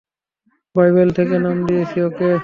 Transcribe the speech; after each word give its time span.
Bible 0.75 1.09
থেকে 1.17 1.35
নাম 1.39 1.57
দিয়েছি 1.67 1.97
ওকে। 2.01 2.31